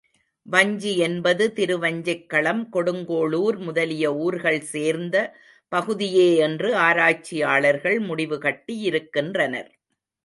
[0.45, 5.15] வஞ்சி என்பது, திருவஞ்சைக்களம் கொடுங்கோளூர் முதலிய ஊர்கள் சேர்ந்த
[5.71, 9.71] பகுதியே என்று ஆராய்ச்சியாளர்கள் முடிவு கட்டியிருக்கின்றனர்.